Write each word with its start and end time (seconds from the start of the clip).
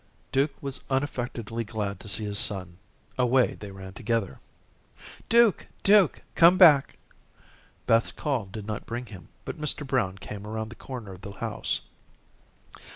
Duke 0.31 0.53
was 0.61 0.83
unaffectedly 0.89 1.63
glad 1.63 1.99
to 1.99 2.09
see 2.09 2.23
his 2.23 2.39
son. 2.39 2.79
Away 3.19 3.53
they 3.53 3.69
ran 3.69 3.93
together. 3.93 4.39
"Duke, 5.29 5.67
Duke, 5.83 6.23
come 6.33 6.57
back." 6.57 6.97
Beth's 7.85 8.09
call 8.09 8.45
did 8.47 8.65
not 8.65 8.87
bring 8.87 9.05
him, 9.05 9.29
but 9.45 9.61
Mr. 9.61 9.85
Brown 9.85 10.17
came 10.17 10.47
around 10.47 10.69
the 10.69 10.73
corner 10.75 11.13
of 11.13 11.21
the 11.21 11.33
house. 11.33 11.81